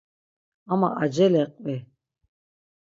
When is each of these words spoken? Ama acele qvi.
Ama 0.73 0.89
acele 1.03 1.43
qvi. 1.57 1.75